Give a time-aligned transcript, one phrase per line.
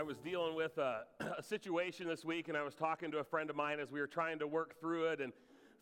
[0.00, 1.02] I was dealing with a,
[1.38, 4.00] a, situation this week, and I was talking to a friend of mine as we
[4.00, 5.30] were trying to work through it and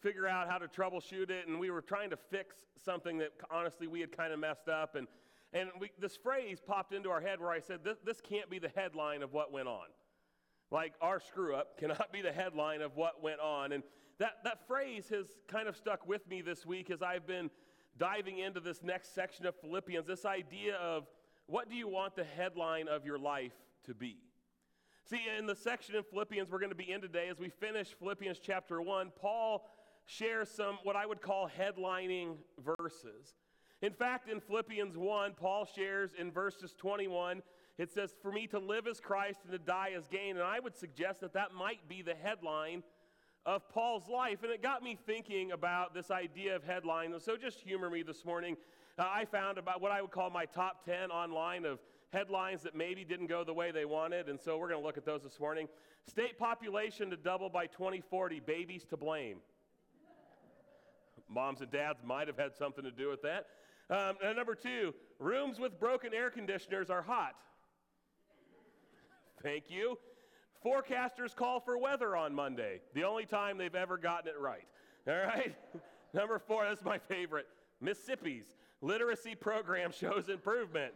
[0.00, 1.46] figure out how to troubleshoot it.
[1.46, 4.96] And we were trying to fix something that honestly we had kind of messed up.
[4.96, 5.06] And,
[5.52, 8.58] and we, this phrase popped into our head where I said, this, this can't be
[8.58, 9.86] the headline of what went on.
[10.72, 13.70] Like, our screw up cannot be the headline of what went on.
[13.70, 13.84] And
[14.18, 17.50] that, that phrase has kind of stuck with me this week as I've been
[17.96, 21.06] diving into this next section of Philippians this idea of
[21.48, 23.54] what do you want the headline of your life
[23.86, 24.18] to be?
[25.04, 27.96] See, in the section in Philippians we're going to be in today, as we finish
[27.98, 29.66] Philippians chapter 1, Paul
[30.04, 32.36] shares some what I would call headlining
[32.78, 33.34] verses.
[33.80, 37.42] In fact, in Philippians 1, Paul shares in verses 21,
[37.78, 40.36] it says, For me to live as Christ and to die as gain.
[40.36, 42.82] And I would suggest that that might be the headline
[43.46, 44.42] of Paul's life.
[44.42, 47.14] And it got me thinking about this idea of headline.
[47.20, 48.56] So just humor me this morning.
[48.98, 51.78] Uh, I found about what I would call my top 10 online of
[52.12, 54.28] headlines that maybe didn't go the way they wanted.
[54.28, 55.68] And so we're going to look at those this morning.
[56.08, 59.38] State population to double by 2040, babies to blame.
[61.28, 63.46] Moms and dads might have had something to do with that.
[63.90, 67.34] Um, and number two, rooms with broken air conditioners are hot.
[69.42, 69.96] Thank you.
[70.64, 74.66] Forecasters call for weather on Monday, the only time they've ever gotten it right.
[75.06, 75.54] All right?
[76.14, 77.46] Number four, that's my favorite.
[77.80, 80.92] Mississippi's literacy program shows improvement.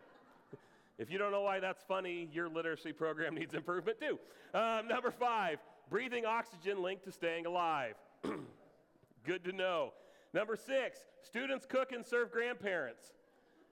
[0.99, 4.19] If you don't know why that's funny, your literacy program needs improvement too.
[4.57, 5.59] Um, number five,
[5.91, 7.95] breathing oxygen linked to staying alive.
[9.25, 9.93] Good to know.
[10.35, 13.13] Number six, students cook and serve grandparents.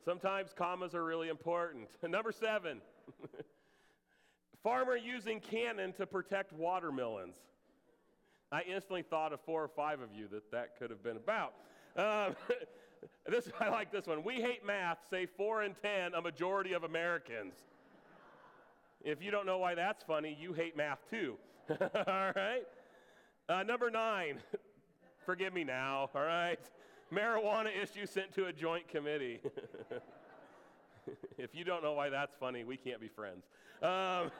[0.04, 1.88] Sometimes commas are really important.
[2.02, 2.80] Number seven,
[4.62, 7.36] Farmer using cannon to protect watermelons.
[8.52, 11.54] I instantly thought of four or five of you that that could have been about.
[11.96, 12.36] Um,
[13.28, 14.22] this, I like this one.
[14.24, 17.54] We hate math, say four and ten, a majority of Americans.
[19.02, 21.36] If you don't know why that's funny, you hate math too.
[21.70, 22.62] all right?
[23.48, 24.38] Uh, number nine,
[25.26, 26.60] forgive me now, all right?
[27.12, 29.40] Marijuana issue sent to a joint committee.
[31.38, 33.44] if you don't know why that's funny, we can't be friends.
[33.82, 34.30] Um,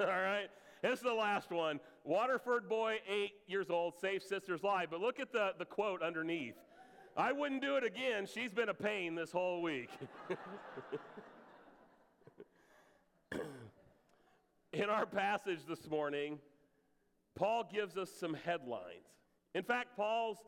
[0.00, 0.48] all right?
[0.82, 1.80] This is the last one.
[2.04, 4.88] Waterford boy, eight years old, saves sister's life.
[4.90, 6.56] But look at the, the quote underneath.
[7.16, 8.26] I wouldn't do it again.
[8.26, 9.88] She's been a pain this whole week.
[14.72, 16.40] In our passage this morning,
[17.36, 19.06] Paul gives us some headlines.
[19.54, 20.38] In fact, Paul's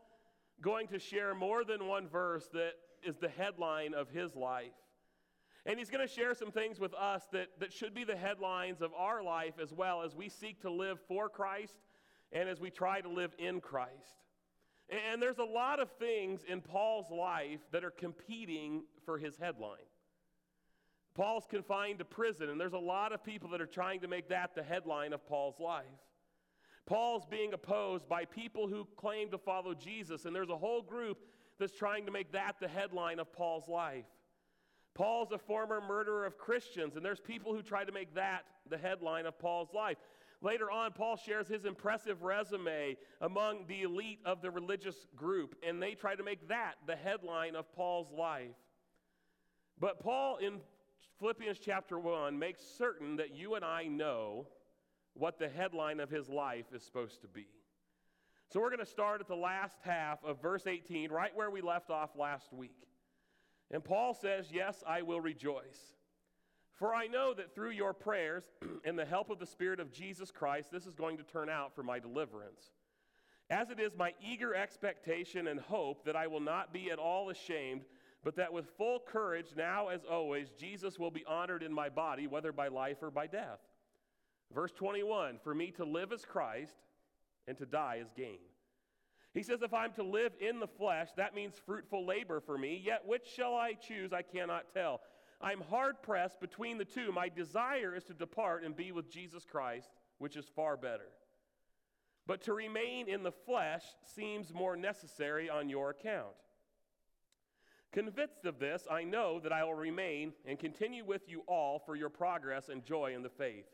[0.61, 4.73] going to share more than one verse that is the headline of his life.
[5.65, 8.81] And he's going to share some things with us that, that should be the headlines
[8.81, 11.75] of our life as well as we seek to live for Christ
[12.33, 14.26] and as we try to live in Christ.
[14.89, 19.77] And there's a lot of things in Paul's life that are competing for his headline.
[21.13, 24.29] Paul's confined to prison, and there's a lot of people that are trying to make
[24.29, 25.85] that the headline of Paul's life.
[26.85, 31.17] Paul's being opposed by people who claim to follow Jesus, and there's a whole group
[31.59, 34.05] that's trying to make that the headline of Paul's life.
[34.93, 38.77] Paul's a former murderer of Christians, and there's people who try to make that the
[38.77, 39.97] headline of Paul's life.
[40.41, 45.81] Later on, Paul shares his impressive resume among the elite of the religious group, and
[45.81, 48.55] they try to make that the headline of Paul's life.
[49.79, 50.59] But Paul, in
[51.19, 54.47] Philippians chapter 1, makes certain that you and I know
[55.13, 57.47] what the headline of his life is supposed to be.
[58.49, 61.61] So we're going to start at the last half of verse 18, right where we
[61.61, 62.87] left off last week.
[63.71, 65.96] And Paul says, Yes, I will rejoice.
[66.77, 68.43] For I know that through your prayers
[68.85, 71.75] and the help of the Spirit of Jesus Christ, this is going to turn out
[71.75, 72.71] for my deliverance.
[73.49, 77.29] As it is my eager expectation and hope that I will not be at all
[77.29, 77.85] ashamed,
[78.23, 82.27] but that with full courage, now as always, Jesus will be honored in my body,
[82.27, 83.59] whether by life or by death.
[84.53, 86.75] Verse 21 For me to live as Christ,
[87.47, 88.39] and to die as gain.
[89.33, 92.81] He says, If I'm to live in the flesh, that means fruitful labor for me.
[92.83, 94.11] Yet which shall I choose?
[94.11, 95.01] I cannot tell.
[95.39, 97.11] I'm hard pressed between the two.
[97.11, 101.09] My desire is to depart and be with Jesus Christ, which is far better.
[102.25, 106.35] But to remain in the flesh seems more necessary on your account.
[107.93, 111.95] Convinced of this, I know that I will remain and continue with you all for
[111.95, 113.65] your progress and joy in the faith,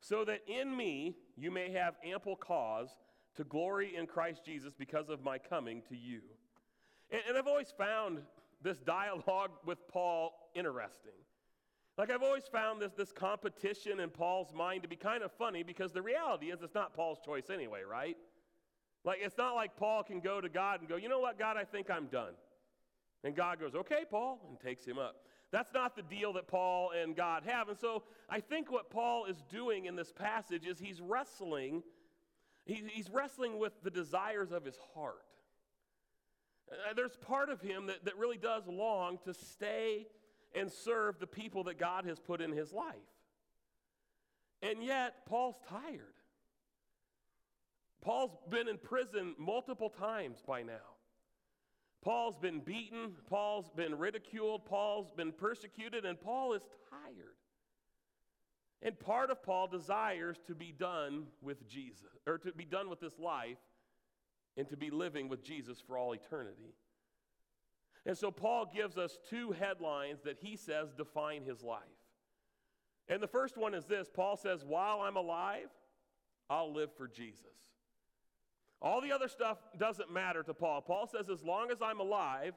[0.00, 2.90] so that in me you may have ample cause
[3.36, 6.20] to glory in Christ Jesus because of my coming to you.
[7.10, 8.20] And, and, I've always found
[8.64, 11.12] this dialogue with Paul interesting.
[11.96, 15.62] Like, I've always found this, this competition in Paul's mind to be kind of funny
[15.62, 18.16] because the reality is it's not Paul's choice anyway, right?
[19.04, 21.56] Like, it's not like Paul can go to God and go, you know what, God,
[21.56, 22.32] I think I'm done.
[23.22, 25.16] And God goes, okay, Paul, and takes him up.
[25.52, 27.68] That's not the deal that Paul and God have.
[27.68, 31.84] And so I think what Paul is doing in this passage is he's wrestling,
[32.66, 35.22] he's wrestling with the desires of his heart.
[36.74, 40.06] Uh, there's part of him that, that really does long to stay
[40.54, 42.94] and serve the people that God has put in his life.
[44.62, 46.14] And yet, Paul's tired.
[48.02, 50.94] Paul's been in prison multiple times by now.
[52.02, 57.36] Paul's been beaten, Paul's been ridiculed, Paul's been persecuted, and Paul is tired.
[58.82, 63.00] And part of Paul desires to be done with Jesus, or to be done with
[63.00, 63.56] this life,
[64.56, 66.74] and to be living with Jesus for all eternity.
[68.06, 71.80] And so Paul gives us two headlines that he says define his life.
[73.08, 75.68] And the first one is this Paul says, While I'm alive,
[76.48, 77.74] I'll live for Jesus.
[78.84, 80.82] All the other stuff doesn't matter to Paul.
[80.82, 82.52] Paul says, as long as I'm alive,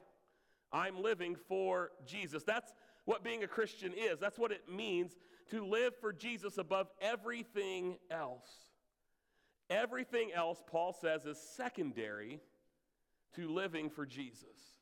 [0.70, 2.42] I'm living for Jesus.
[2.42, 2.74] That's
[3.06, 4.18] what being a Christian is.
[4.20, 5.16] That's what it means
[5.50, 8.67] to live for Jesus above everything else.
[9.70, 12.40] Everything else, Paul says, is secondary
[13.36, 14.78] to living for Jesus.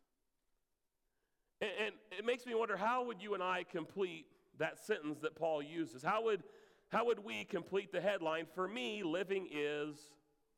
[1.60, 4.26] And, and, it makes me wonder how would you and I complete
[4.58, 6.02] that sentence that Paul uses?
[6.02, 6.42] How would,
[6.88, 8.46] how would we complete the headline?
[8.54, 9.96] For me, living is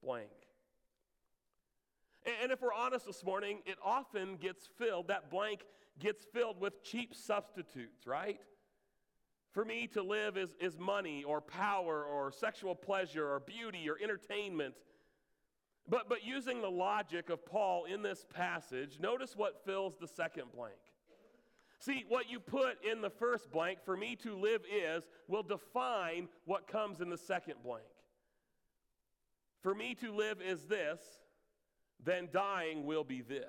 [0.03, 0.31] blank.
[2.43, 5.61] And if we're honest this morning, it often gets filled, that blank
[5.99, 8.41] gets filled with cheap substitutes, right?
[9.59, 13.97] For me to live is, is money or power or sexual pleasure or beauty or
[14.01, 14.73] entertainment.
[15.89, 20.53] But, but using the logic of Paul in this passage, notice what fills the second
[20.55, 20.79] blank.
[21.81, 26.29] See, what you put in the first blank, for me to live is, will define
[26.45, 27.83] what comes in the second blank.
[29.65, 31.01] For me to live is this,
[32.05, 33.43] then dying will be this.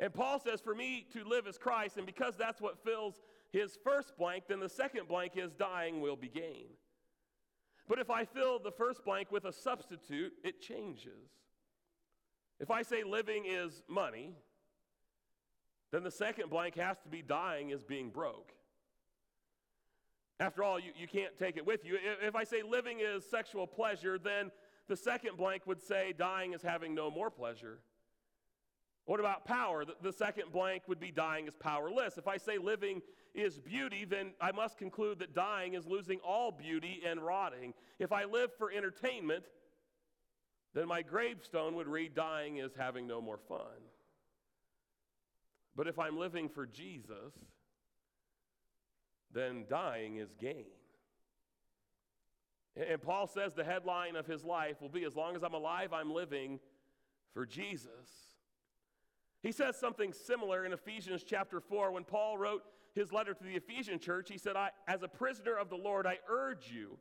[0.00, 3.22] And Paul says, For me to live is Christ, and because that's what fills
[3.54, 6.66] his first blank, then the second blank is dying will be gain.
[7.88, 11.30] But if I fill the first blank with a substitute, it changes.
[12.58, 14.32] If I say living is money,
[15.92, 18.52] then the second blank has to be dying is being broke.
[20.40, 21.96] After all, you, you can't take it with you.
[22.22, 24.50] If I say living is sexual pleasure, then
[24.88, 27.78] the second blank would say dying is having no more pleasure.
[29.06, 29.84] What about power?
[29.84, 32.16] The, the, second blank would be dying is powerless.
[32.16, 33.02] If I say living
[33.34, 37.74] is beauty, then I must conclude that dying is losing all beauty and rotting.
[37.98, 39.44] If I live for entertainment,
[40.72, 43.82] then my gravestone would read dying is having no more fun.
[45.76, 47.34] But if I'm living for Jesus,
[49.32, 50.64] then dying is gain.
[52.76, 55.92] And Paul says the headline of his life will be As long as I'm alive,
[55.92, 56.58] I'm living
[57.32, 58.33] for Jesus.
[59.44, 62.64] He says something similar in Ephesians chapter 4 when Paul wrote
[62.94, 64.30] his letter to the Ephesian church.
[64.30, 66.98] He said, I, As a prisoner of the Lord, I urge you,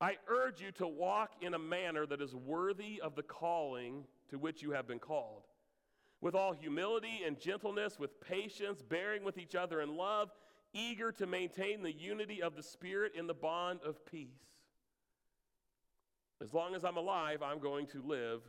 [0.00, 4.38] I urge you to walk in a manner that is worthy of the calling to
[4.38, 5.42] which you have been called,
[6.20, 10.30] with all humility and gentleness, with patience, bearing with each other in love
[10.72, 14.28] eager to maintain the unity of the Spirit in the bond of peace.
[16.42, 18.42] As long as I'm alive, I'm going to live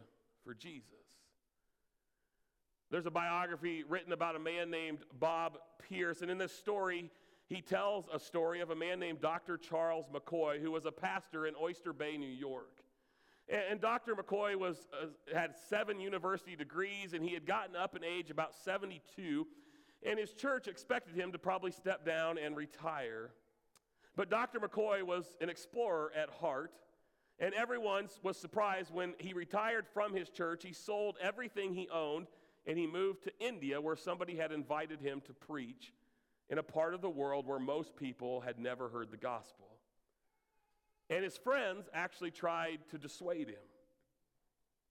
[0.43, 1.06] for Jesus.
[2.89, 7.12] There's a biography written about a man named Bob Pierce, and in this story,
[7.48, 9.58] he tells a story of a man named Dr.
[9.58, 12.82] Charles McCoy, who was a pastor in Oyster Bay, New York.
[13.50, 14.15] And, and Dr.
[14.15, 18.56] McCoy was, uh, had seven university degrees, and he had gotten up in age about
[18.56, 19.46] 72
[20.06, 23.32] and his church expected him to probably step down and retire.
[24.15, 24.60] But Dr.
[24.60, 26.74] McCoy was an explorer at heart,
[27.39, 30.63] and everyone was surprised when he retired from his church.
[30.63, 32.27] He sold everything he owned
[32.67, 35.93] and he moved to India, where somebody had invited him to preach
[36.50, 39.67] in a part of the world where most people had never heard the gospel.
[41.09, 43.55] And his friends actually tried to dissuade him.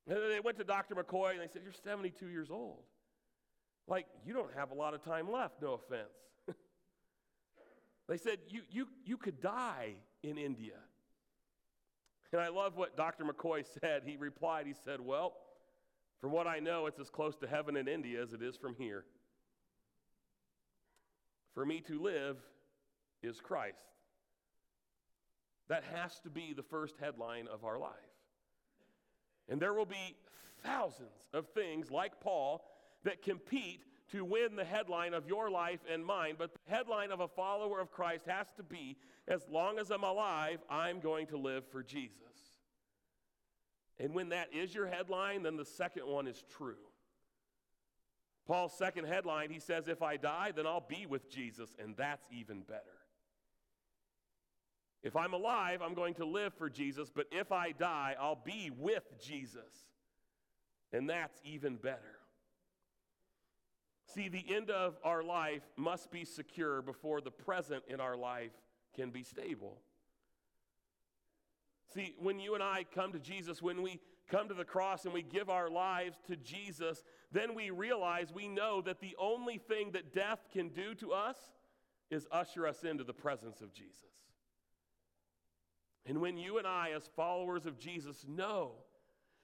[0.09, 0.95] And they went to Dr.
[0.95, 2.83] McCoy and they said, You're 72 years old.
[3.87, 6.09] Like, you don't have a lot of time left, no offense.
[8.09, 10.75] they said, you, you, you could die in India.
[12.33, 13.25] And I love what Dr.
[13.25, 14.03] McCoy said.
[14.05, 15.35] He replied, he said, Well,
[16.21, 18.75] from what I know, it's as close to heaven in India as it is from
[18.77, 19.05] here.
[21.55, 22.37] For me to live
[23.23, 23.79] is Christ.
[25.69, 27.91] That has to be the first headline of our life.
[29.49, 30.17] And there will be
[30.65, 32.65] thousands of things like Paul
[33.05, 36.37] that compete to win the headline of your life and mine.
[36.39, 38.97] But the headline of a follower of Christ has to be
[39.29, 42.17] as long as I'm alive, I'm going to live for Jesus.
[43.99, 46.77] And when that is your headline, then the second one is true.
[48.47, 52.27] Paul's second headline, he says, If I die, then I'll be with Jesus, and that's
[52.31, 52.83] even better.
[55.03, 58.71] If I'm alive, I'm going to live for Jesus, but if I die, I'll be
[58.77, 59.87] with Jesus,
[60.93, 62.19] and that's even better.
[64.15, 68.53] See, the end of our life must be secure before the present in our life
[68.95, 69.79] can be stable.
[71.97, 74.01] See, when you and I come to Jesus, when we
[74.31, 78.49] come to the cross and we give our lives to Jesus, then we realize we
[78.49, 81.39] know that the only thing that death can do to us
[82.11, 84.13] is usher us into the presence of Jesus.
[86.05, 88.73] And when you and I, as followers of Jesus, know,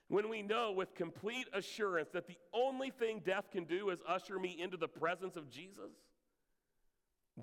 [0.08, 4.38] when we know with complete assurance that the only thing death can do is usher
[4.38, 5.94] me into the presence of Jesus,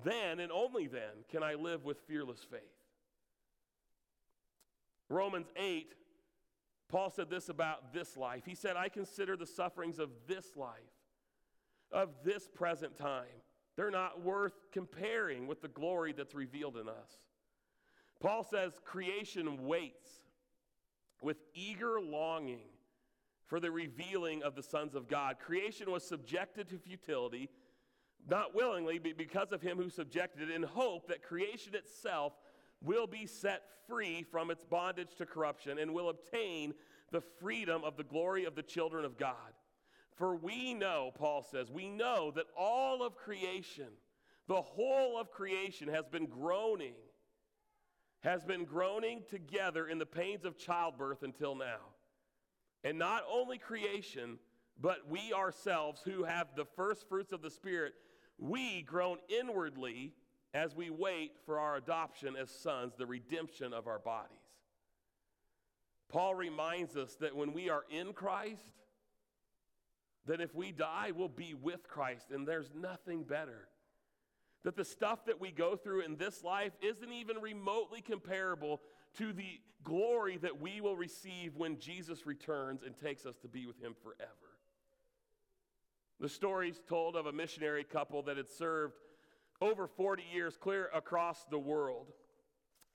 [0.04, 2.79] then and only then can I live with fearless faith.
[5.10, 5.94] Romans 8
[6.90, 8.42] Paul said this about this life.
[8.44, 10.74] He said, I consider the sufferings of this life,
[11.92, 13.26] of this present time,
[13.76, 17.22] they're not worth comparing with the glory that's revealed in us.
[18.20, 20.10] Paul says, creation waits
[21.22, 22.68] with eager longing
[23.46, 25.36] for the revealing of the sons of God.
[25.38, 27.48] Creation was subjected to futility,
[28.28, 32.34] not willingly, but because of him who subjected it, in hope that creation itself
[32.82, 36.74] will be set free from its bondage to corruption and will obtain
[37.10, 39.34] the freedom of the glory of the children of God.
[40.16, 43.88] For we know, Paul says, we know that all of creation,
[44.48, 46.94] the whole of creation has been groaning,
[48.20, 51.78] has been groaning together in the pains of childbirth until now.
[52.84, 54.38] And not only creation,
[54.80, 57.94] but we ourselves who have the first fruits of the Spirit,
[58.38, 60.12] we groan inwardly
[60.52, 64.36] as we wait for our adoption as sons, the redemption of our bodies.
[66.08, 68.72] Paul reminds us that when we are in Christ,
[70.26, 73.68] that if we die, we'll be with Christ, and there's nothing better.
[74.64, 78.80] That the stuff that we go through in this life isn't even remotely comparable
[79.18, 83.66] to the glory that we will receive when Jesus returns and takes us to be
[83.66, 84.30] with Him forever.
[86.18, 88.94] The story's told of a missionary couple that had served
[89.60, 92.12] over 40 years clear across the world.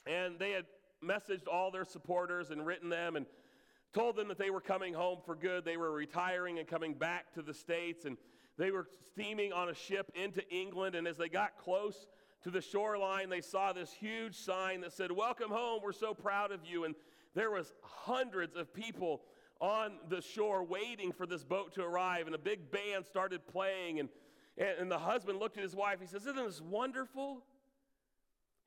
[0.08, 0.66] And they had
[1.04, 3.26] messaged all their supporters and written them and
[3.94, 5.64] told them that they were coming home for good.
[5.64, 8.06] They were retiring and coming back to the States.
[8.06, 8.18] And
[8.58, 10.96] they were steaming on a ship into England.
[10.96, 12.08] And as they got close
[12.44, 15.82] to the shoreline, they saw this huge sign that said, Welcome home.
[15.84, 16.84] We're so proud of you.
[16.84, 16.96] And
[17.34, 19.22] there was hundreds of people
[19.62, 22.26] on the shore waiting for this boat to arrive.
[22.26, 24.00] And a big band started playing.
[24.00, 24.10] And
[24.58, 26.00] and, and the husband looked at his wife.
[26.00, 27.44] He says, Isn't this wonderful?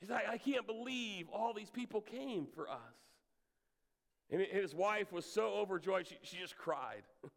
[0.00, 2.78] He's like, I can't believe all these people came for us.
[4.30, 7.02] And his wife was so overjoyed, she, she just cried.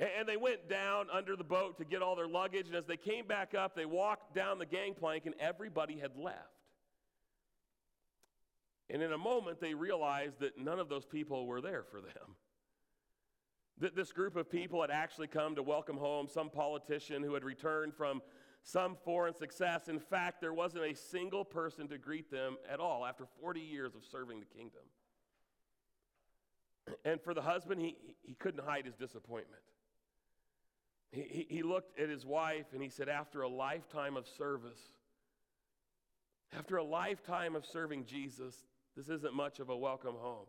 [0.00, 2.66] and they went down under the boat to get all their luggage.
[2.66, 6.38] And as they came back up, they walked down the gangplank, and everybody had left.
[8.90, 12.36] And in a moment, they realized that none of those people were there for them.
[13.78, 17.44] That this group of people had actually come to welcome home some politician who had
[17.44, 18.22] returned from
[18.62, 19.88] some foreign success.
[19.88, 23.94] In fact, there wasn't a single person to greet them at all after 40 years
[23.94, 24.82] of serving the kingdom.
[27.04, 29.62] And for the husband, he, he couldn't hide his disappointment.
[31.10, 34.80] He, he, looked at his wife and he said, After a lifetime of service,
[36.56, 38.66] after a lifetime of serving Jesus,
[38.96, 40.46] this isn't much of a welcome home.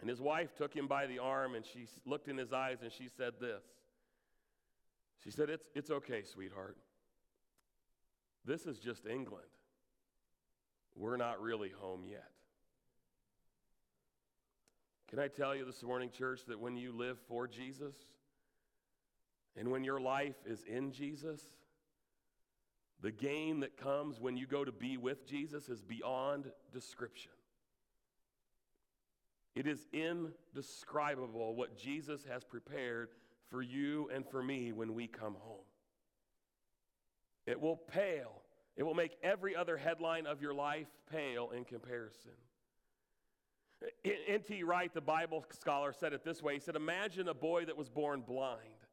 [0.00, 2.90] And his wife took him by the arm and she looked in his eyes and
[2.90, 3.62] she said this.
[5.22, 6.76] She said, It's, it's okay, sweetheart.
[8.44, 9.44] This is just England.
[10.96, 12.30] We're not really home yet.
[15.08, 17.94] Can I tell you this morning, church, that when you live for Jesus
[19.56, 21.42] and when your life is in Jesus,
[23.02, 27.32] the gain that comes when you go to be with Jesus is beyond description.
[29.60, 33.10] It is indescribable what Jesus has prepared
[33.50, 35.66] for you and for me when we come home.
[37.44, 38.40] It will pale.
[38.78, 42.30] It will make every other headline of your life pale in comparison.
[44.02, 44.62] N.T.
[44.62, 47.90] Wright, the Bible scholar, said it this way He said, Imagine a boy that was
[47.90, 48.86] born blind.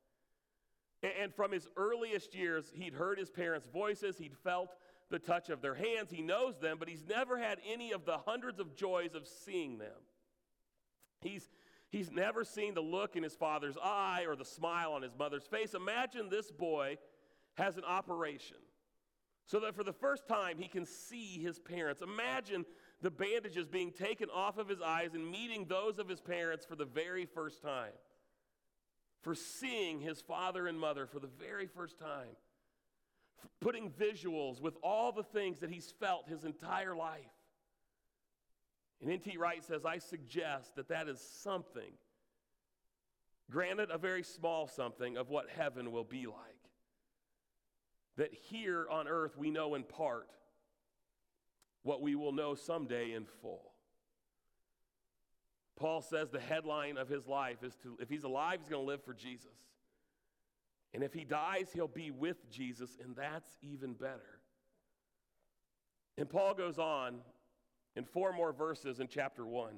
[1.01, 4.75] And from his earliest years, he'd heard his parents' voices, he'd felt
[5.09, 8.17] the touch of their hands, he knows them, but he's never had any of the
[8.17, 9.95] hundreds of joys of seeing them.
[11.21, 11.49] He's,
[11.89, 15.45] he's never seen the look in his father's eye or the smile on his mother's
[15.45, 15.73] face.
[15.73, 16.97] Imagine this boy
[17.55, 18.57] has an operation
[19.45, 22.01] so that for the first time he can see his parents.
[22.01, 22.65] Imagine
[23.01, 26.75] the bandages being taken off of his eyes and meeting those of his parents for
[26.75, 27.93] the very first time.
[29.21, 32.35] for seeing his father and mother for the very first time,
[33.59, 37.36] putting visuals with all the things that he's felt his entire life.
[39.01, 39.37] And N.T.
[39.37, 41.93] Wright says, I suggest that that is something,
[43.51, 46.35] granted a very small something, of what heaven will be like.
[48.17, 50.29] That here on earth we know in part
[51.83, 53.71] what we will know someday in full.
[55.77, 58.87] Paul says the headline of his life is to, if he's alive, he's going to
[58.87, 59.53] live for Jesus.
[60.93, 64.41] And if he dies, he'll be with Jesus, and that's even better.
[66.17, 67.19] And Paul goes on
[67.97, 69.73] in four more verses in chapter 1.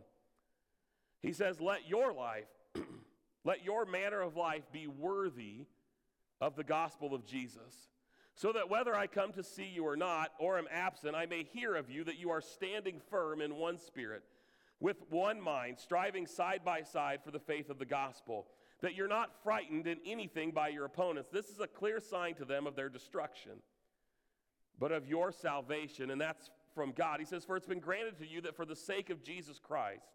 [1.22, 2.50] He says, Let your life,
[3.46, 5.66] let your manner of life be worthy
[6.42, 7.88] of the gospel of Jesus,
[8.36, 11.44] so that whether I come to see you or not, or am absent, I may
[11.44, 14.24] hear of you that you are standing firm in one spirit
[14.82, 18.48] with one mind, striving side by side for the faith of the gospel,
[18.82, 21.30] that you're not frightened in anything by your opponents.
[21.32, 23.62] This is a clear sign to them of their destruction,
[24.78, 26.50] but of your salvation, and that's
[26.80, 27.20] from God.
[27.20, 30.08] He says, For it's been granted to you that for the sake of Jesus Christ,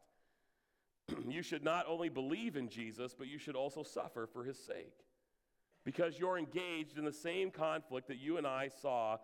[1.28, 5.04] you should not only believe in Jesus, but you should also suffer for his sake.
[5.84, 9.18] Because you're engaged in the same conflict that you and I saw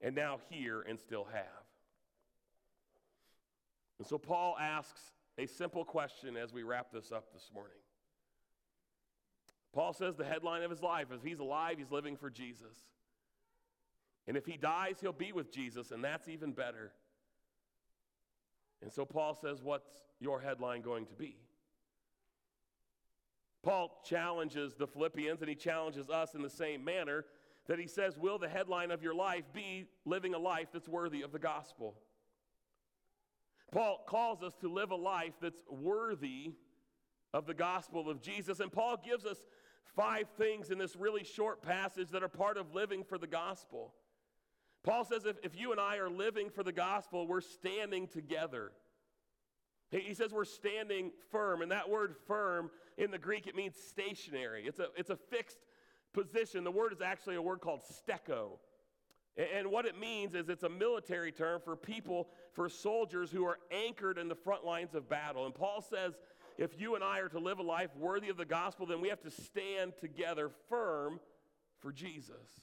[0.00, 1.64] and now hear and still have.
[3.98, 5.00] And so Paul asks
[5.36, 7.74] a simple question as we wrap this up this morning.
[9.72, 12.86] Paul says the headline of his life is he's alive, he's living for Jesus.
[14.26, 16.92] And if he dies, he'll be with Jesus, and that's even better.
[18.82, 19.88] And so Paul says, What's
[20.20, 21.36] your headline going to be?
[23.62, 27.24] Paul challenges the Philippians and he challenges us in the same manner
[27.66, 31.22] that he says, Will the headline of your life be living a life that's worthy
[31.22, 31.94] of the gospel?
[33.72, 36.52] Paul calls us to live a life that's worthy
[37.32, 38.60] of the gospel of Jesus.
[38.60, 39.38] And Paul gives us
[39.96, 43.94] five things in this really short passage that are part of living for the gospel.
[44.84, 48.70] Paul says if, if you and I are living for the gospel, we're standing together.
[49.90, 53.74] He, he says we're standing firm, and that word firm in the Greek, it means
[53.76, 54.66] stationary.
[54.66, 55.58] It's a, it's a fixed
[56.12, 56.62] position.
[56.62, 58.58] The word is actually a word called steko.
[59.36, 63.58] And what it means is it's a military term for people, for soldiers who are
[63.72, 65.44] anchored in the front lines of battle.
[65.44, 66.12] And Paul says
[66.56, 69.08] if you and I are to live a life worthy of the gospel, then we
[69.08, 71.18] have to stand together firm
[71.80, 72.60] for Jesus.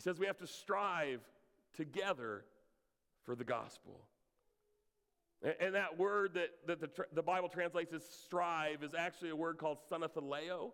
[0.00, 1.20] He says we have to strive
[1.74, 2.46] together
[3.26, 4.00] for the gospel.
[5.60, 9.58] And, that word that, that the, the Bible translates as strive is actually a word
[9.58, 10.72] called sonathaleo.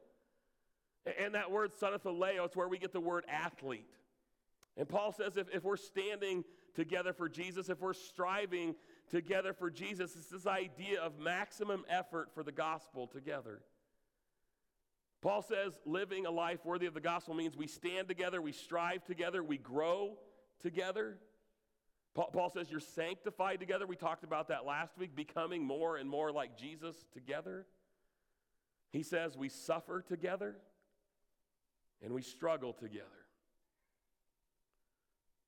[1.20, 3.90] And that word sonathaleo, is where we get the word athlete.
[4.76, 6.44] And Paul says if, if we're standing
[6.76, 8.76] together for Jesus, if we're striving
[9.10, 13.62] together for Jesus, it's this idea of maximum effort for the gospel together.
[15.26, 19.04] Paul says living a life worthy of the gospel means we stand together, we strive
[19.04, 20.18] together, we grow
[20.62, 21.18] together.
[22.14, 23.88] Paul, says you're sanctified together.
[23.88, 27.66] We talked about that last week, becoming more and more like Jesus together.
[28.92, 30.58] He says we suffer together
[32.04, 33.08] and we struggle together.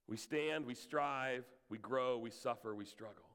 [0.09, 3.29] We stand, we strive, we grow, we suffer, we struggle.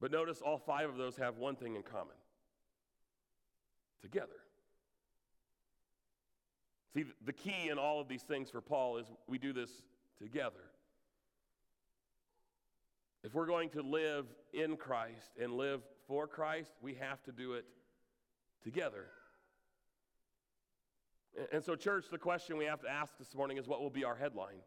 [0.00, 2.16] But notice all five of those have one thing in common
[4.02, 4.43] together.
[6.94, 9.70] See, the key in all of these things for Paul is we do this
[10.18, 10.70] together.
[13.24, 17.54] If we're going to live in Christ and live for Christ, we have to do
[17.54, 17.64] it
[18.62, 19.06] together.
[21.52, 24.04] And so, church, the question we have to ask this morning is what will be
[24.04, 24.60] our headline?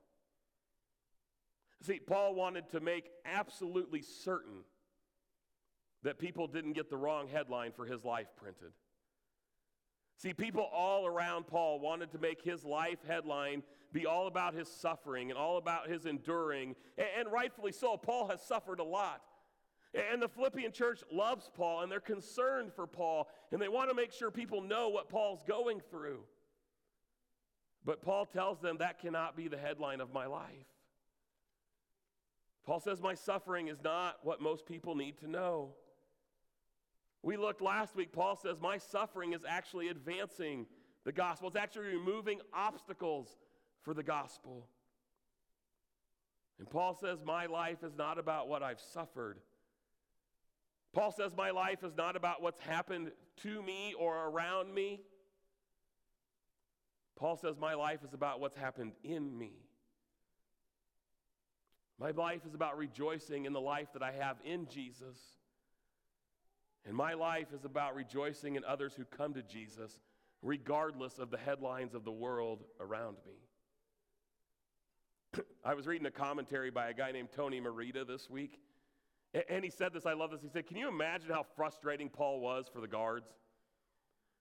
[1.83, 4.63] See, Paul wanted to make absolutely certain
[6.03, 8.71] that people didn't get the wrong headline for his life printed.
[10.17, 13.61] See, people all around Paul wanted to make his life headline
[13.93, 17.97] be all about his suffering and all about his enduring, and, rightfully so.
[17.97, 19.21] Paul has suffered a lot.
[19.93, 23.95] And the Philippian church loves Paul and they're concerned for Paul and they want to
[23.95, 26.19] make sure people know what Paul's going through.
[27.85, 30.67] But Paul tells them that cannot be the headline of my life.
[32.65, 35.69] Paul says, My suffering is not what most people need to know.
[37.23, 40.65] We looked last week, Paul says, My suffering is actually advancing
[41.03, 43.37] the gospel, it's actually removing obstacles
[43.81, 44.67] for the gospel.
[46.59, 49.39] And Paul says, My life is not about what I've suffered.
[50.93, 53.11] Paul says, My life is not about what's happened
[53.43, 55.01] to me or around me.
[57.15, 59.53] Paul says, My life is about what's happened in me.
[61.99, 65.17] My life is about rejoicing in the life that I have in Jesus.
[66.87, 69.99] And my life is about rejoicing in others who come to Jesus,
[70.41, 73.33] regardless of the headlines of the world around me.
[75.65, 78.61] I was reading a commentary by a guy named Tony Merida this week,
[79.49, 80.05] and he said this.
[80.05, 80.41] I love this.
[80.41, 83.27] He said, Can you imagine how frustrating Paul was for the guards?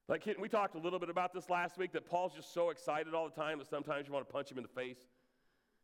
[0.08, 3.12] Like, we talked a little bit about this last week that Paul's just so excited
[3.12, 4.98] all the time that sometimes you want to punch him in the face.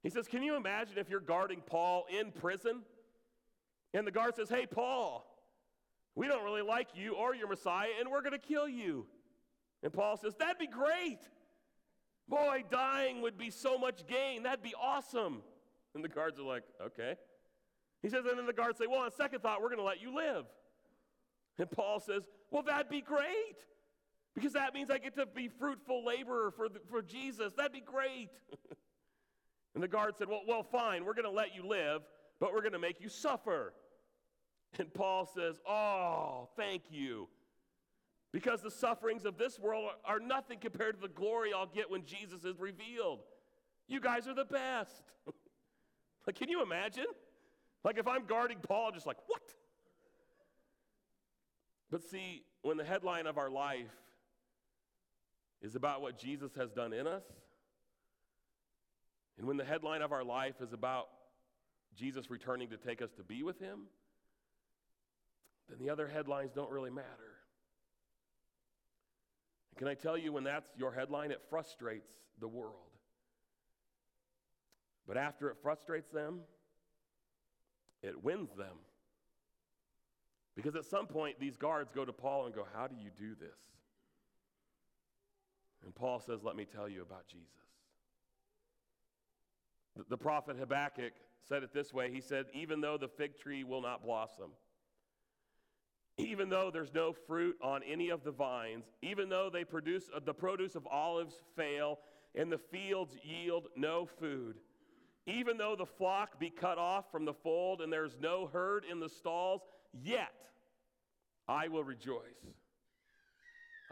[0.05, 2.83] He says, Can you imagine if you're guarding Paul in prison?
[3.93, 5.27] And the guard says, Hey, Paul,
[6.15, 9.07] we don't really like you or your Messiah, and we're going to kill you.
[9.83, 11.21] And Paul says, That'd be great.
[12.29, 14.45] Boy, dying would be so much gain.
[14.45, 15.43] That'd be awesome.
[15.95, 17.15] And the guards are like, Okay.
[18.03, 20.01] He says, And then the guards say, Well, on second thought, we're going to let
[20.01, 20.45] you live.
[21.59, 23.59] And Paul says, Well, that'd be great.
[24.35, 27.53] Because that means I get to be fruitful laborer for, the, for Jesus.
[27.55, 28.31] That'd be great.
[29.75, 32.03] and the guard said, well, well, fine, we're going to let you live,
[32.41, 33.75] but we're going to make you suffer.
[34.79, 37.29] And Paul says, Oh, thank you.
[38.33, 42.05] Because the sufferings of this world are nothing compared to the glory I'll get when
[42.05, 43.21] Jesus is revealed.
[43.89, 45.03] You guys are the best.
[46.27, 47.05] like, can you imagine?
[47.85, 49.43] Like, if I'm guarding Paul, I'm just like, What?
[51.91, 53.93] But see, when the headline of our life
[55.61, 57.25] is about what Jesus has done in us,
[59.37, 61.09] and when the headline of our life is about
[61.95, 63.81] Jesus returning to take us to be with Him,
[65.73, 67.09] then the other headlines don't really matter.
[69.71, 72.77] And can I tell you, when that's your headline, it frustrates the world.
[75.07, 76.41] But after it frustrates them,
[78.03, 78.77] it wins them.
[80.55, 83.35] Because at some point, these guards go to Paul and go, How do you do
[83.35, 83.59] this?
[85.85, 87.49] And Paul says, Let me tell you about Jesus.
[89.97, 91.15] The, the prophet Habakkuk
[91.49, 94.51] said it this way He said, Even though the fig tree will not blossom,
[96.19, 100.21] even though there's no fruit on any of the vines, even though they produce uh,
[100.25, 101.99] the produce of olives fail
[102.35, 104.57] and the fields yield no food,
[105.27, 109.01] even though the flock be cut off from the fold and there's no herd in
[109.01, 109.63] the stalls,
[110.03, 110.33] yet
[111.49, 112.21] I will rejoice.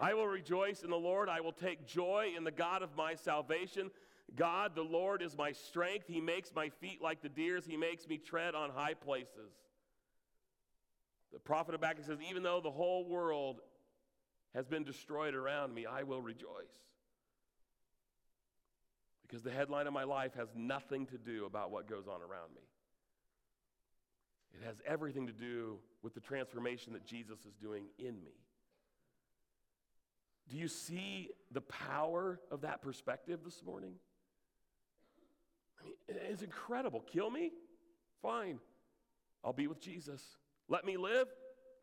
[0.00, 1.28] I will rejoice in the Lord.
[1.28, 3.90] I will take joy in the God of my salvation.
[4.34, 6.06] God, the Lord, is my strength.
[6.08, 9.52] He makes my feet like the deer's, He makes me tread on high places.
[11.32, 13.60] The prophet Habakkuk says, Even though the whole world
[14.54, 16.48] has been destroyed around me, I will rejoice.
[19.22, 22.54] Because the headline of my life has nothing to do about what goes on around
[22.54, 22.62] me.
[24.54, 28.32] It has everything to do with the transformation that Jesus is doing in me.
[30.48, 33.92] Do you see the power of that perspective this morning?
[35.80, 35.94] I mean,
[36.28, 37.00] it's incredible.
[37.00, 37.52] Kill me?
[38.20, 38.58] Fine.
[39.44, 40.20] I'll be with Jesus.
[40.70, 41.26] Let me live?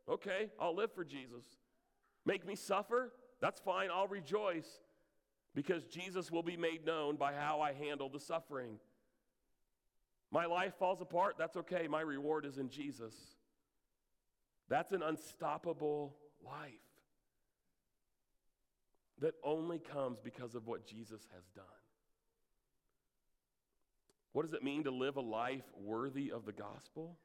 [0.10, 1.44] Okay, I'll live for Jesus.
[2.26, 3.14] Make me suffer?
[3.42, 3.90] That's fine.
[3.94, 4.80] I'll rejoice
[5.54, 8.80] because Jesus will be made known by how I handle the suffering.
[10.32, 11.36] My life falls apart?
[11.38, 11.88] That's okay.
[11.88, 13.14] My reward is in Jesus.
[14.70, 16.72] That's an unstoppable life
[19.20, 21.66] that only comes because of what Jesus has done.
[24.32, 27.18] What does it mean to live a life worthy of the gospel?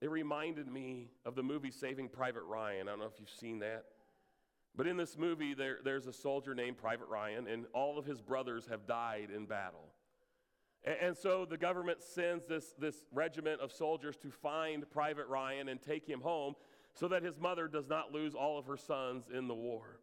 [0.00, 2.88] It reminded me of the movie Saving Private Ryan.
[2.88, 3.84] I don't know if you've seen that.
[4.76, 8.20] But in this movie, there, there's a soldier named Private Ryan, and all of his
[8.20, 9.88] brothers have died in battle.
[10.84, 15.68] And, and so the government sends this, this regiment of soldiers to find Private Ryan
[15.68, 16.54] and take him home
[16.94, 19.98] so that his mother does not lose all of her sons in the war.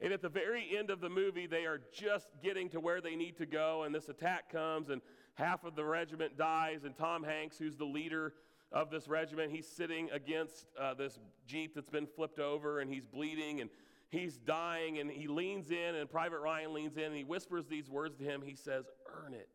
[0.00, 3.16] And at the very end of the movie, they are just getting to where they
[3.16, 5.02] need to go, and this attack comes, and
[5.34, 6.84] half of the regiment dies.
[6.84, 8.34] And Tom Hanks, who's the leader
[8.72, 13.06] of this regiment, he's sitting against uh, this Jeep that's been flipped over, and he's
[13.06, 13.70] bleeding, and
[14.10, 17.88] he's dying, and he leans in, and Private Ryan leans in, and he whispers these
[17.88, 18.42] words to him.
[18.44, 19.48] He says, Earn it.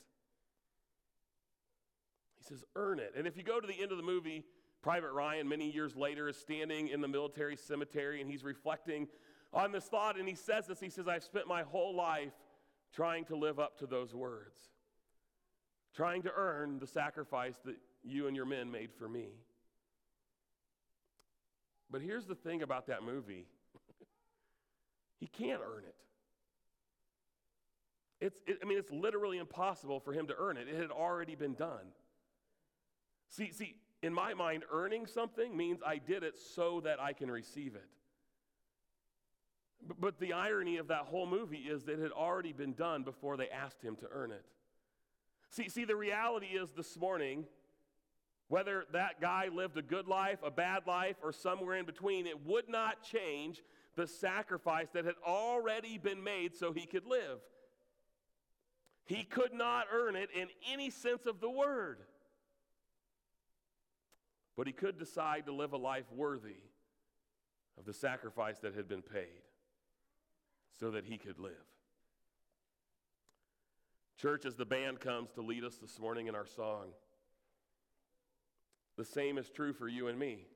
[2.38, 3.13] He says, Earn it.
[3.15, 4.43] And if you go to the end of the movie,
[4.84, 9.08] Private Ryan, many years later, is standing in the military cemetery and he's reflecting
[9.54, 10.19] on this thought.
[10.19, 12.34] And he says this He says, I've spent my whole life
[12.91, 14.60] trying to live up to those words,
[15.95, 19.30] trying to earn the sacrifice that you and your men made for me.
[21.89, 23.46] But here's the thing about that movie
[25.20, 25.96] he can't earn it.
[28.20, 30.68] It's, it, I mean, it's literally impossible for him to earn it.
[30.68, 31.92] It had already been done.
[33.30, 37.30] See, see, in my mind, earning something means I did it so that I can
[37.30, 37.88] receive it.
[40.00, 43.36] But the irony of that whole movie is that it had already been done before
[43.36, 44.46] they asked him to earn it.
[45.50, 47.46] See, see, the reality is this morning,
[48.49, 52.45] Whether that guy lived a good life, a bad life, or somewhere in between, it
[52.45, 53.62] would not change
[53.95, 57.39] the sacrifice that had already been made so he could live.
[59.06, 61.99] He could not earn it in any sense of the word.
[64.56, 66.62] But he could decide to live a life worthy
[67.77, 69.41] of the sacrifice that had been paid
[70.79, 71.53] so that he could live.
[74.17, 76.89] Church, as the band comes to lead us this morning in our song,
[78.97, 80.47] the same is true for you and me.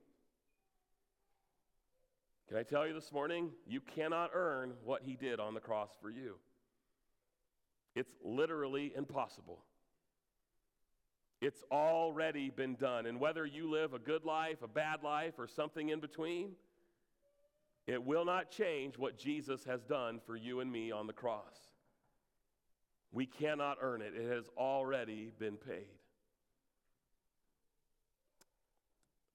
[2.48, 3.52] Can I tell you this morning?
[3.66, 6.36] You cannot earn what he did on the cross for you.
[7.94, 9.60] It's literally impossible.
[11.42, 13.06] It's already been done.
[13.06, 16.52] And whether you live a good life, a bad life, or something in between,
[17.86, 21.56] it will not change what Jesus has done for you and me on the cross.
[23.12, 25.88] We cannot earn it, it has already been paid.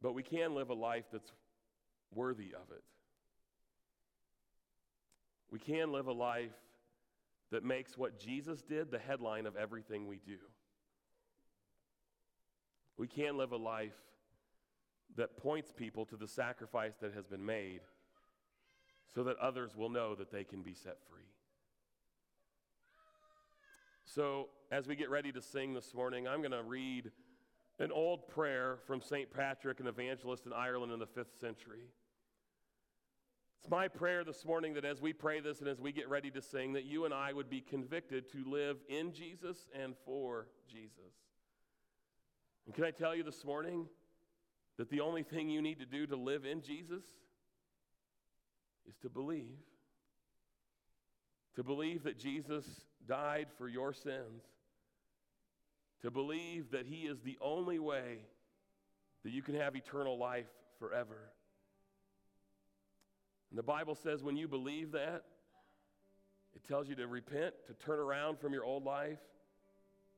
[0.03, 1.31] But we can live a life that's
[2.13, 2.83] worthy of it.
[5.51, 6.51] We can live a life
[7.53, 10.39] that makes what Jesus did the headline of everything we do.
[12.97, 13.97] We can live a life
[15.17, 17.81] that points people to the sacrifice that has been made
[19.15, 21.21] so that others will know that they can be set free.
[24.05, 27.11] So, as we get ready to sing this morning, I'm going to read
[27.83, 29.29] an old prayer from St.
[29.33, 31.81] Patrick, an evangelist in Ireland in the fifth century.
[33.59, 36.31] It's my prayer this morning that as we pray this and as we get ready
[36.31, 40.47] to sing, that you and I would be convicted to live in Jesus and for
[40.71, 41.13] Jesus.
[42.67, 43.87] And can I tell you this morning
[44.79, 47.03] that the only thing you need to do to live in Jesus
[48.89, 49.59] is to believe.
[51.57, 52.65] To believe that Jesus
[53.09, 54.45] died for your sins.
[56.03, 58.19] To believe that He is the only way
[59.25, 61.31] that you can have eternal life forever.
[63.51, 65.23] And the Bible says when you believe that,
[66.55, 69.21] it tells you to repent, to turn around from your old life,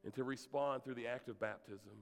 [0.04, 1.92] and to respond through the act of baptism.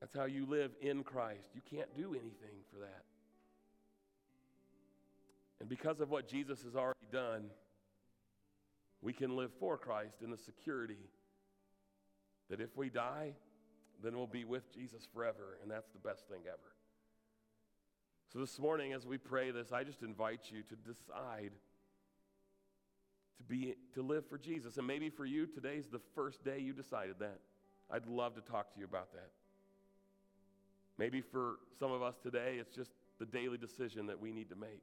[0.00, 1.50] That's how you live in Christ.
[1.54, 3.04] You can't do anything for that.
[5.60, 7.46] And because of what Jesus has already done,
[9.02, 11.08] we can live for Christ in the security
[12.50, 13.34] that if we die,
[14.02, 16.74] then we'll be with Jesus forever, and that's the best thing ever.
[18.32, 21.52] So this morning, as we pray this, I just invite you to decide
[23.38, 24.76] to be to live for Jesus.
[24.76, 27.38] And maybe for you, today's the first day you decided that.
[27.90, 29.30] I'd love to talk to you about that.
[30.98, 34.56] Maybe for some of us today, it's just the daily decision that we need to
[34.56, 34.82] make.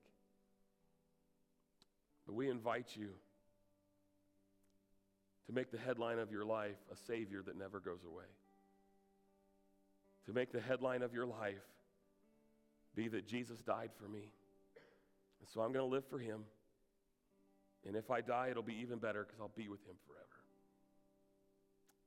[2.25, 3.09] But we invite you
[5.47, 8.25] to make the headline of your life a Savior that never goes away.
[10.25, 11.63] To make the headline of your life
[12.95, 14.31] be that Jesus died for me.
[15.39, 16.45] And so I'm going to live for Him.
[17.85, 20.25] And if I die, it'll be even better because I'll be with Him forever.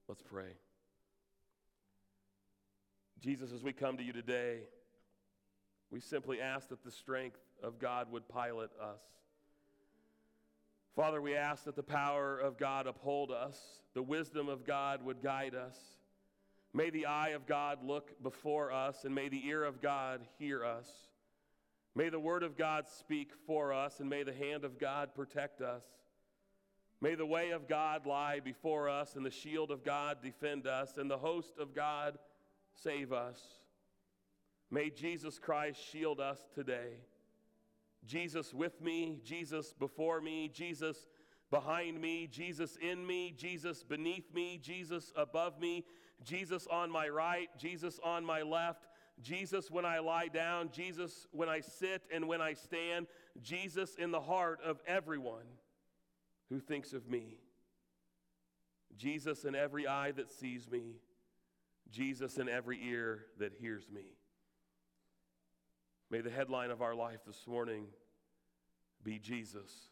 [0.08, 0.56] Let's pray.
[3.20, 4.60] Jesus, as we come to you today,
[5.90, 9.00] we simply ask that the strength of God would pilot us.
[10.98, 13.56] Father, we ask that the power of God uphold us,
[13.94, 15.78] the wisdom of God would guide us.
[16.74, 20.64] May the eye of God look before us, and may the ear of God hear
[20.64, 20.90] us.
[21.94, 25.60] May the word of God speak for us, and may the hand of God protect
[25.60, 25.84] us.
[27.00, 30.96] May the way of God lie before us, and the shield of God defend us,
[30.96, 32.18] and the host of God
[32.74, 33.40] save us.
[34.68, 36.94] May Jesus Christ shield us today.
[38.06, 41.06] Jesus with me, Jesus before me, Jesus
[41.50, 45.84] behind me, Jesus in me, Jesus beneath me, Jesus above me,
[46.24, 48.86] Jesus on my right, Jesus on my left,
[49.20, 53.06] Jesus when I lie down, Jesus when I sit and when I stand,
[53.42, 55.46] Jesus in the heart of everyone
[56.48, 57.38] who thinks of me.
[58.96, 60.96] Jesus in every eye that sees me,
[61.90, 64.16] Jesus in every ear that hears me.
[66.10, 67.86] May the headline of our life this morning
[69.04, 69.88] be Jesus,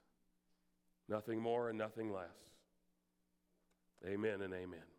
[1.09, 2.37] nothing more and nothing less.
[4.07, 4.95] Amen and amen.